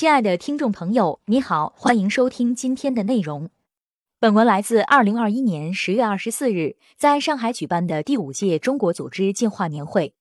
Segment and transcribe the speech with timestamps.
[0.00, 3.50] 亲爱的听众朋友，你好，欢迎收听今天的内容。
[4.18, 10.14] 本文来自二零二一年十月二十四日在上海举办的第五届中国组织进化年会。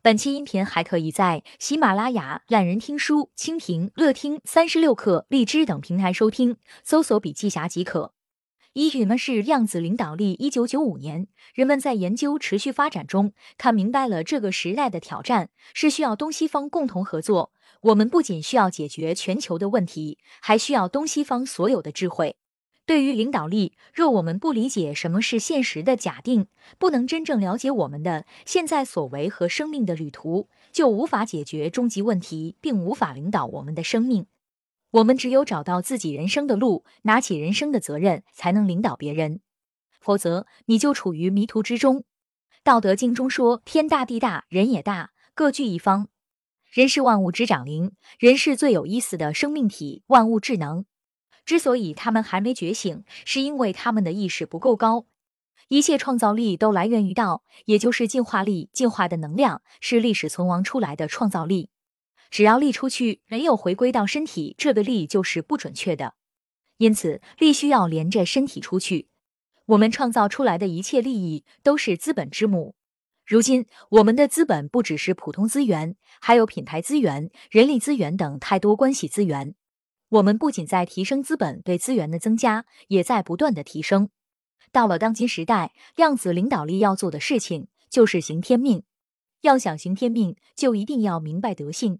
[0.00, 8.14] 本期音频还可以在喜马拉雅、懒人听书、蜻蜓、乐听、三十六课、荔枝等平台收听，搜索“笔记侠”即可。
[8.76, 10.32] 一什么是量子领导力？
[10.32, 17.52] 一九九五年，人们在研究持续发展中看明白了这个时代的挑战是需要东西方共同合作。
[17.80, 22.36] 我们不仅需要解决全球的问题，还需要东西方所有的智慧。
[22.84, 34.26] 对于领导力，若我们不理解什么是现实的假定，不能真正了解我们的现在所为和生命的旅途，就无法解决终极问题，并无法领导我们的生命。
[34.96, 39.40] 我们只有找到自己人生的路，拿起人生的责任，才能领导别人。
[40.00, 42.04] 否则，你就处于迷途之中。
[42.62, 46.08] 道德经中说：“天大地大，人也大，各据一方。
[46.70, 50.86] 人是万物之长灵，人是最有意思的生命体，万物智能。
[51.44, 55.04] 之所以他们还没觉醒，是因为他们的意识不够高。
[55.68, 58.70] 一切创造力都来源于道，也就是进化力。
[58.72, 61.68] 进化的能量是历史存亡出来的创造力。”
[62.30, 66.14] 只要力出去，没有回归到身体，这个力就是不准确的。
[66.78, 69.08] 因此，力需要连着身体出去。
[69.66, 72.74] 我们创造出来的一切利益都是资本之母。
[73.24, 79.54] 如今，我们的资本不只是普通资源，还有品牌资源、人力资源等太多关系资源。
[80.10, 84.10] 我们不仅在提升资本对资源的增加，也在不断的提升。
[84.70, 88.84] 到了当今时代，量子领导力要做的事情就是行天命。
[89.40, 91.98] 要想行天命，就一定要明白德性。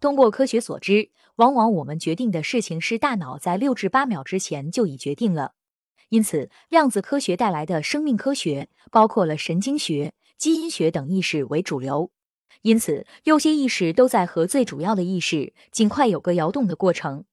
[0.00, 5.52] 通过科学所知，往往我们决定的事情是大脑在六至八秒之前就已决定了。
[6.08, 12.10] 因此，量子科学带来的生命科学包括了神经学、基因学等意识为主流。
[12.62, 17.24] 因此，有些意识都在和最主要的意识尽快有个摇动的过程。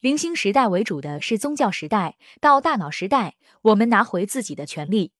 [0.00, 5.12] 零星时代为主的是宗教时代，到大脑时代，我们拿回自己的权利。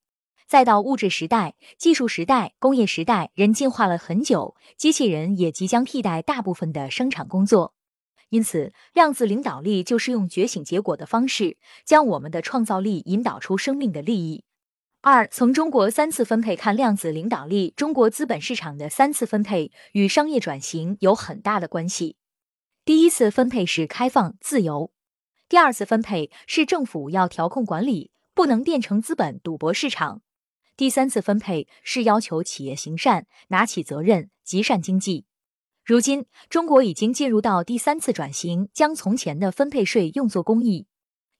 [0.46, 7.74] 再到物质时代、技术时代、工业时代，人进化了很久，机器人也即将替代大部分的生产工作。
[8.28, 14.44] 因此，量子领导力就是用觉醒结果的方式，将我们的创造力引导出生命的利益。
[15.00, 22.16] 二，从中国三次分配看量子领导力，中国资本市场的三次分配与商业转型有很大的关系。
[22.84, 24.90] 第一次分配是开放自由，
[25.48, 30.22] 第二次分配是政府要调控管理，不能变成资本赌博市场。
[30.76, 35.24] 第三次分配是要求企业行善，拿起责任，积善经济。
[35.82, 40.86] 如今，中国已经进入到第三次转型，将从前的分配税用作公益。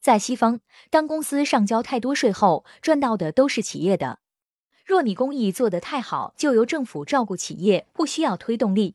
[0.01, 4.21] 在西方，当公司上交太多税后，赚到的都是企业的。
[4.87, 8.95] 若你公益做得太好，就由政府照顾企业，不需要推动力。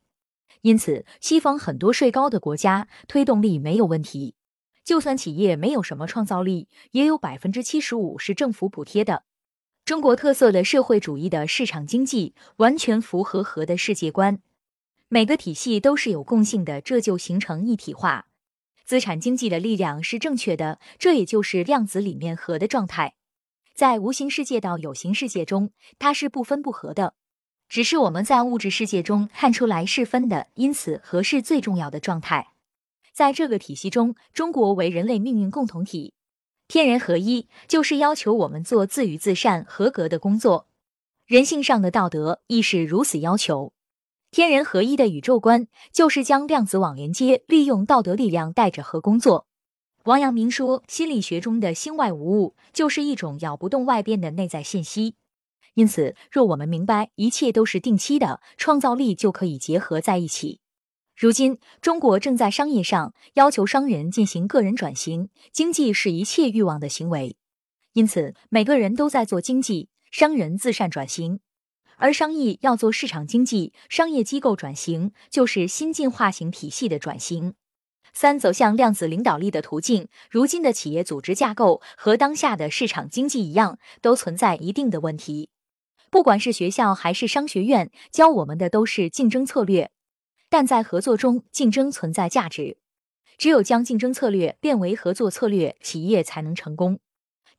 [0.61, 4.33] 因此，西方很多税高的国家，推动力没有问题。
[4.83, 9.25] 就算企业没有什么创造力，也有百分之七十五是政府补贴的。
[9.91, 14.39] 中国特色的社会主义的市场经济完全符合核的世界观，
[15.09, 18.27] 每个体系都是有共性的，这就形成一体化。
[18.85, 23.15] 资产经济的力量是正确的，这也就是量子里面核的状态。
[23.75, 27.15] 在无形世界到有形世界中，它是不分不合的，
[27.67, 32.53] 只是我们在物质世界中看出来是分的，因此和是最重要的状态。
[33.11, 36.13] 在这个体系中，中国为人类命运共同体。
[36.71, 40.67] 天人合一就是要求我们做自娱自善、合格的工作，
[41.25, 43.73] 人性上的道德亦是如此要求。
[44.31, 49.47] 天人合一的宇宙观就是将量子网连接，利用道德力量带着和工作。
[50.05, 55.15] 王阳明说，心理学中的心外无物，就是一种咬不动外边的内在信息。
[55.73, 60.60] 因此，若我们明白一切都是定期的，创造力就可以结合在一起。
[61.21, 65.29] 如今，中国正在商业上要求商人进行个人转型。
[65.51, 67.35] 经济是一切欲望的行为，
[67.93, 69.89] 因此每个人都在做经济。
[70.09, 71.39] 商人自善转型，
[71.97, 73.71] 而商业要做市场经济。
[73.87, 77.53] 商业机构转型就是新进化型体系的转型。
[78.13, 80.07] 三、走向量子领导力的途径。
[80.31, 85.51] 如今的企业组织架构和当下的市场经济一样，都存在一定的问题。
[86.09, 89.91] 不管是学校还是商学院，教我们的都是竞争策略。
[90.51, 92.75] 但在合作中，竞争存在价值。
[93.37, 96.99] 只有将竞争策略变为合作策略，企业才能成功。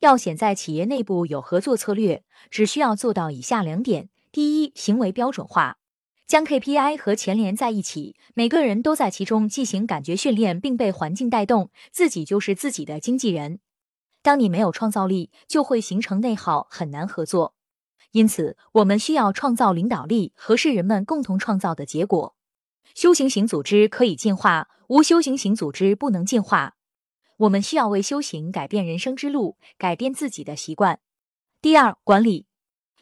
[0.01, 5.79] 要想在企业内部有合作策略，只需要做到以下两点：第一，行为标准化，
[6.27, 13.59] 将 KPI 和钱连在一起，每个人都在其中进行感觉训练，并被环境带动，自己就是自己的经纪人。
[14.21, 17.55] 当你没有创造力，就会形成内耗，很难合作。
[18.11, 22.35] 因此，我们需要创造领导力，和是人们共同创造的结果。
[22.93, 26.75] 修行型组织可以进化，无修行型组织不能进化。
[27.37, 30.99] 我们需要为修行改变人生之路，改变自己的习惯。
[31.61, 32.45] 第二，管理。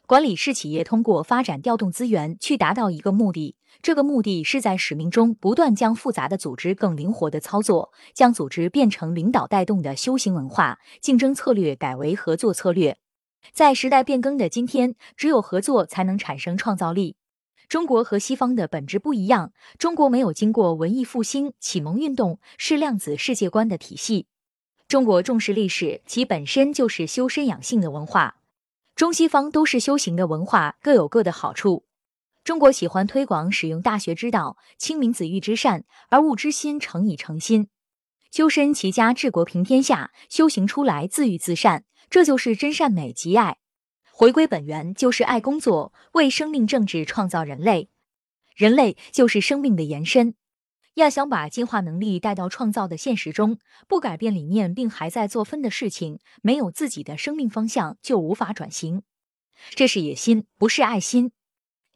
[0.08, 12.98] 管理是企业通过发展调动资源去达到一个目的，这个目的是在使命中不断将复杂的组织更灵活的操作，将组织变成领导带动的修行文化，竞争策略改为合作策略。
[13.54, 17.16] 在时代变更的今天，只有合作才能产生创造力。
[17.72, 24.28] 中国和西方的本质不一样，中国没有经过文艺复兴、启蒙运动，是量子世界观的体系。
[24.90, 28.42] 中国重视历史，其本身就是修身养性的文化。
[28.94, 31.86] 中西方都是修行的文化，各有各的好处。
[32.44, 37.70] 中国喜欢推广使用大学之道，亲民子欲之善，而物之心诚以诚心，
[38.30, 43.60] 修身齐家治国平天下，修行出来自欲自善，这就是真善美及爱。
[44.22, 47.90] 回归本源就是爱工作，为生命政治创造人类，
[48.56, 50.36] 人类就是生命的延伸。
[50.94, 53.58] 要想把进化能力带到创造的现实中，
[53.88, 59.02] 不改变理念并还在做分的事情，没有自己的生命方向，就无法转型。
[59.72, 61.32] 这是野心，不是爱心。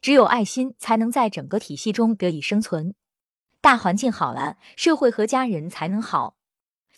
[0.00, 2.96] 只有爱心，才能在整个体系中得以生存。
[3.60, 6.35] 大环境好了，社会和家人才能好。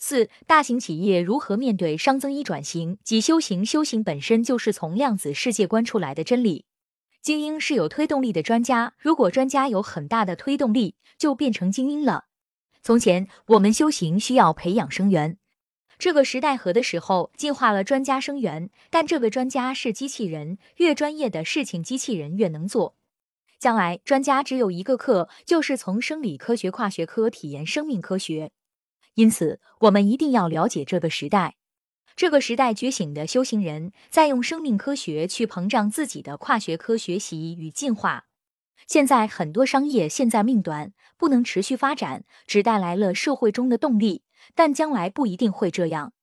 [0.01, 3.65] 四、大型企业如何面对熵增一转型及修行？
[3.65, 6.63] 修行本身就是从量子世界观出来的真理。
[7.21, 12.27] 精英是有推动力的专家，如果专家有很大的推动力，就变成精英了。
[12.81, 15.37] 从前我们修行需要培养生源，
[15.97, 22.95] 这个时代和的时候进化了专家生源，但这个专家是机器人，越专业的事情机器人越能做。
[23.59, 28.53] 将来专家只有一个课，就是从生理科学跨学科体验生命科学。
[29.15, 31.55] 因此，我们一定要了解这个时代。
[32.15, 38.25] 这个时代觉醒的修行人，在用生命科学去膨胀自己的跨学科学习与进化。
[38.87, 44.23] 现在很多商业现在命短，不能持续发展，只带来了社会中的动力，
[44.55, 46.13] 但将来不一定会这样。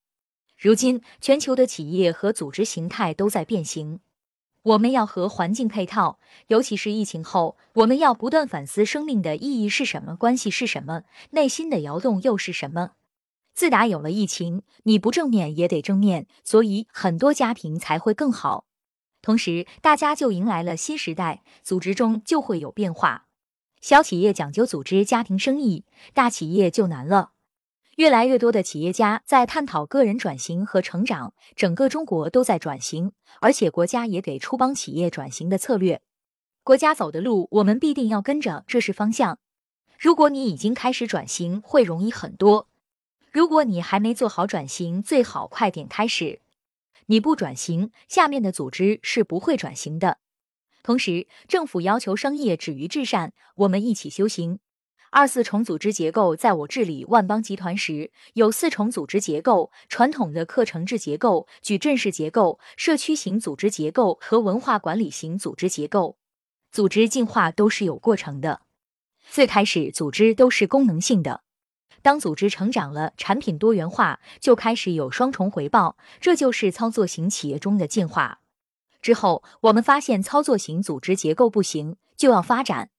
[0.58, 4.00] 如今，全球的企业和组织形态都在变形，
[4.66, 6.18] 我们要和环境配套，
[6.48, 12.90] 尤其是疫情后，我们要不断反思生命的意义是什么，关系是什么，内心的摇动又是什么。
[13.54, 18.64] 自打有了疫情，你不正面也得正面，所以很多家庭才会更好。
[19.22, 23.26] 同时，大家就迎来了新时代，组织中就会有变化。
[23.80, 27.35] 小企业讲究组织家庭生意，大企业就难了。
[27.96, 36.02] 越来越多的企业家在探讨个人转型和成长，整个中国都在转型，而且国家也给出帮企业转型的策略。
[36.62, 39.38] 国家走的路，我们必定要跟着，这是方向。
[39.98, 42.68] 如果你已经开始转型，会容易很多。
[43.32, 46.40] 如果你还没做好转型，最好快点开始。
[47.06, 50.18] 你不转型，下面的组织是不会转型的。
[50.82, 54.58] 同时，政府要求商业止于至善，我们一起修行。
[55.10, 66.18] 二四重组织结构，在我治理万邦集团时，有四重组织结构：传统的课程制结构、矩阵式结构、社区型组织结构和文化管理型组织结构。
[66.70, 68.62] 组织进化都是有过程的，
[69.30, 71.42] 最开始组织都是功能性的。
[72.02, 78.40] 当组织成长了，产品多元化，就开始有双重回报，这就是操作型企业中的进化。
[79.00, 82.90] 之后，我们发现操作型组织结构不行，就要发展。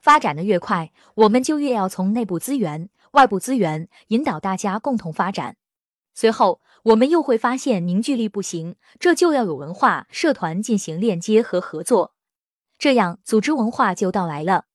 [0.00, 5.56] 发展的越快，我们就越要从内部资源、外部资源引导大家共同发展。
[6.14, 12.14] 随后，我们又会发现凝聚力不行，这就要有文化社团进行链接和合作，
[12.78, 14.66] 这样组织文化就到来了。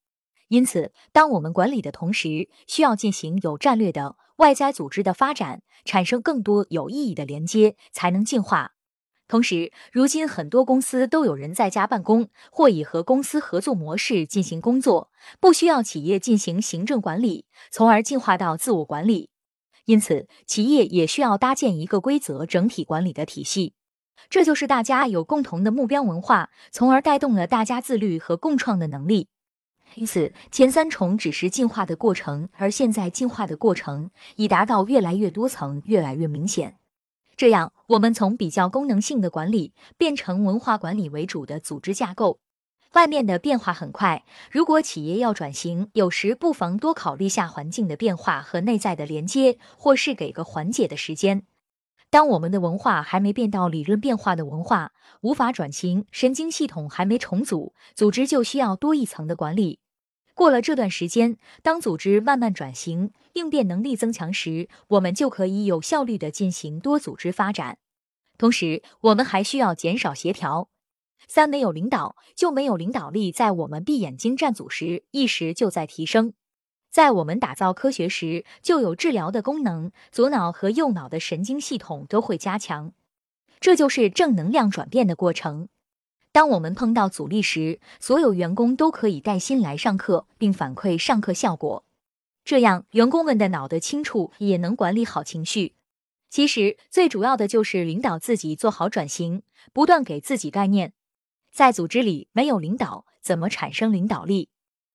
[0.48, 8.72] 因此，当我们管理的同时，需要进行有战略的外在组织的发展，产生更多有意义的连接，才能进化。
[9.30, 19.30] 同时，如今很多公司都有人在家办公，或以和公司合作模式进行工作，不需要企业进行行政管理，从而进化到自我管理。
[19.84, 23.74] 因此，企业也需要搭建一个规则整体管理的体系，
[24.28, 29.28] 这就是大家有共同的目标文化，从而带动了大家自律和共创的能力。
[29.94, 36.79] 因此，前三重只是进化的过程，而现在进化的过程已达到越来越多层、越来越明显。
[37.40, 42.38] 这样，我们从比较功能性的管理变成文化管理为主的组织架构。
[42.92, 51.44] 外面的变化很快，如果企业要转型，有时不妨多考虑下环境的变化和内在的连接，或是给个缓解的时间。
[52.10, 54.92] 当我们的文化还没变到理论变化的文化，
[55.22, 59.79] 无法转型，神经系统还没重组，组织就需要多一层的管理。
[60.40, 67.76] 过了这段时间，当组织慢慢转型，应变能力增强时，我们就可以有效率地进行多组织发展。
[68.38, 70.70] 同时，我们还需要减少协调。
[71.28, 73.30] 三没有领导，就没有领导力。
[73.30, 76.32] 在我们闭眼睛站组时，意识就在提升。
[76.90, 82.94] 在我们打造科学时，就有治疗的功能，左脑和右脑的神经系统都会加强。
[83.60, 85.68] 这就是正能量转变的过程。
[86.32, 91.84] 当我们碰到阻力时，所有员工都可以带薪来上课，并反馈上课效果。
[92.44, 95.74] 这样，员工们的脑袋清楚，也能管理好情绪。
[96.28, 100.92] 其实，最主要的就是领导自己做好转型，不断给自己概念。
[101.52, 104.48] 在组织里，没有领导，怎么产生领导力？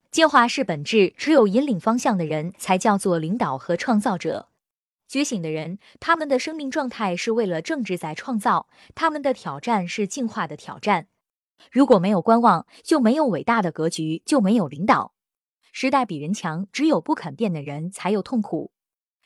[0.09, 4.47] 进化是本质，只有引领方向的人才叫做领导和创造者。
[5.09, 11.07] 觉醒的人，他们的生命状态是为了政治在创造，他们的挑战是进化的挑战。
[11.71, 15.13] 如果没有观望，就没有伟大的格局，就没有领导。
[15.71, 18.71] 时代比人强，只有不肯变的人才有痛苦。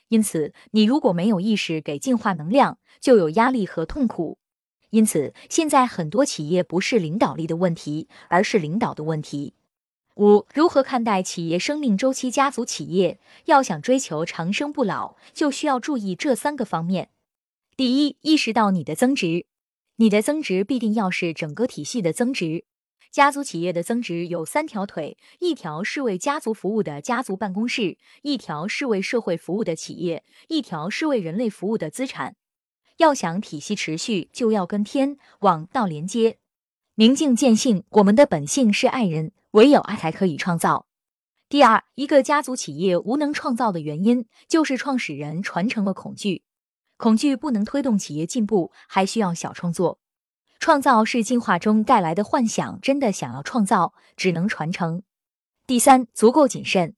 [0.08, 4.40] 因此，你如果没有意识给进化能量，就有压力和痛苦。
[4.90, 9.54] 因此，现在很多企业不是领导力的问题，而是领导的问题。
[10.16, 12.32] 五、如何看待企业生命周期？
[12.32, 17.10] 家族企业要想追求长生不老，就需要注意这三个方面。
[17.78, 19.46] 第一，意识到你的增值，
[20.02, 22.64] 你的增值必定要是整个体系的增值。
[23.12, 32.38] 家族企业的增值有三条腿：一条是为家族服务的家族办公室，一条是为社会服务的企业，一条是为人类服务的资产。
[32.96, 36.38] 要想体系持续，就要跟天、往道连接。
[36.96, 39.34] 明镜见性，我们的本性是爱人。
[39.52, 40.86] 唯有爱才可以创造。
[41.50, 46.44] 第二，一个家族企业无能创造的原因，就是创始人传承了恐惧，
[47.00, 50.00] 恐惧不能推动企业进步，还需要小创作。
[50.60, 55.04] 创造是进化中带来的幻想，真的想要创造，只能传承。
[55.66, 56.96] 第三，足够谨慎。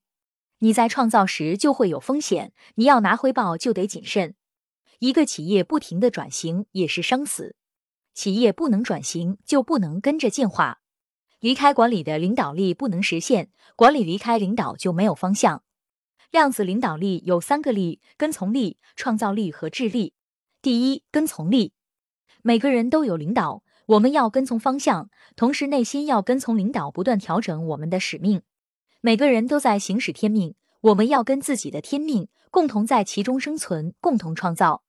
[0.58, 4.34] 你在创造时就会有风险，你要拿回报就得谨慎。
[4.98, 7.56] 一个企业不停的转型也是生死，
[8.16, 10.80] 企业不能转型就不能跟着进化。
[11.40, 15.62] 离开管理的领导力不能实现，管理离开领导就没有方向。
[16.32, 20.14] 量子领导力有三个力：跟从力、创造力和智力。
[20.62, 21.74] 第一，跟从力。
[22.42, 28.44] 每个人都有领导，我们要跟从方向，同时内心要跟从领导，不断调整我们的使命。
[29.02, 34.84] 每个人都在行使天命，我们要跟自己的天命，共同在其中生存，共同创造。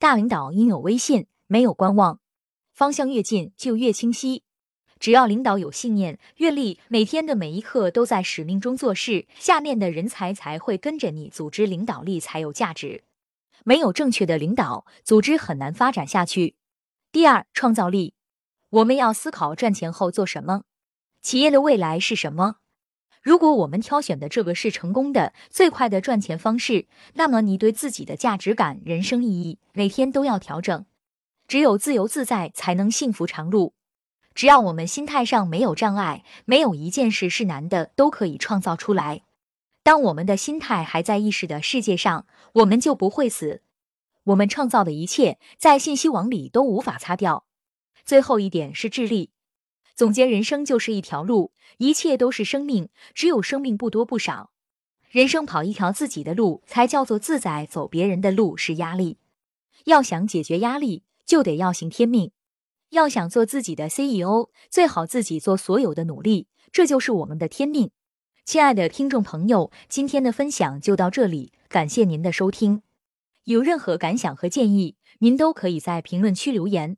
[0.00, 2.18] 大领导应有威信，没有观望，
[2.72, 4.42] 方向越近就越清晰。
[5.00, 11.30] 只要领导有信念、阅历，每天的每一刻都在使命中做事，下面的人才才会跟着你。
[11.30, 13.02] 组织领导力才有价值。
[13.64, 16.54] 没有正确的领导，组织很难发展下去。
[17.10, 18.12] 第二，创造力，
[18.68, 20.64] 我们要思考赚钱后做什么，
[21.22, 22.56] 企业的未来是什么。
[23.22, 30.84] 如果我们挑选的这个是成功的、最快的赚钱方式，那么你对自己的价值感、人生意义，每天都要调整。
[31.48, 33.72] 只有自由自在，才能幸福长路。
[34.40, 39.20] 只要我们心态上没有障碍，没有一件事是难的，都可以创造出来。
[39.82, 43.60] 当我们的心态还在意识的世界上，我们就不会死。
[44.24, 47.44] 我们创造的一切，在信息网里都无法擦掉。
[48.06, 49.28] 最后一点是智力。
[49.94, 54.52] 总结人生就是一条路，一切都是生命，只有生命不多不少。
[55.10, 59.18] 人生跑一条自己的路，才叫做自在；走别人的路是压力。
[59.84, 62.32] 要想解决压力，就得要行天命。
[62.90, 67.90] 要想做自己的 CEO，最好自己做所有的努力，这就是我们的天命。
[68.44, 72.82] 亲爱的听众朋友，今天的分享就到这里，感谢您的收听。
[73.44, 76.96] 有任何感想和建议，您都可以在评论区留言。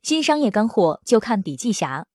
[0.00, 2.06] 新商业干货就看笔记侠。